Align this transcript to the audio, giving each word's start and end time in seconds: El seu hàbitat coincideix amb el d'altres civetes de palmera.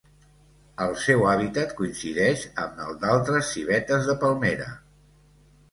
El 0.85 0.95
seu 1.01 1.25
hàbitat 1.33 1.75
coincideix 1.81 2.47
amb 2.65 2.83
el 2.87 2.99
d'altres 3.05 3.53
civetes 3.59 4.11
de 4.13 4.19
palmera. 4.27 4.77